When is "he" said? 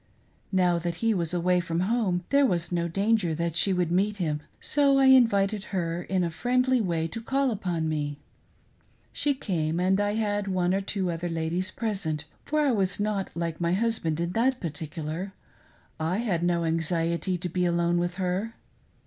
1.05-1.13